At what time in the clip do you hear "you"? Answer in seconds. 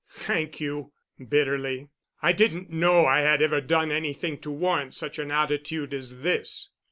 0.59-0.93